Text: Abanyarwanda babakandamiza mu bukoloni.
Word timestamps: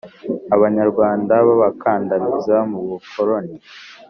Abanyarwanda 0.55 1.33
babakandamiza 1.47 2.57
mu 2.71 2.79
bukoloni. 2.87 3.55